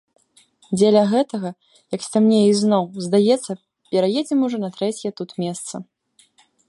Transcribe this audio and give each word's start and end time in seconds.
Дзеля 0.77 1.01
гэтага, 1.11 1.49
як 1.95 2.01
сцямнее 2.07 2.41
ізноў, 2.53 2.83
здаецца, 3.09 3.51
пераедзем 3.93 4.39
ужо 4.49 4.57
на 4.65 4.69
трэцяе 4.79 5.11
тут 5.21 5.29
месца. 5.45 5.73